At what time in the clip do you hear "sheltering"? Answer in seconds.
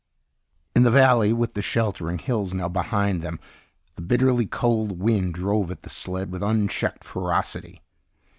1.61-2.17